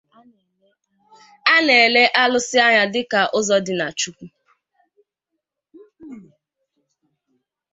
A 1.53 1.55
na-ele 1.65 2.03
alusi 2.21 2.57
anya 2.67 2.85
dika 2.93 3.21
uzo 3.39 3.57
di 3.65 3.73
na 3.79 3.87
Chukwu. 3.99 4.25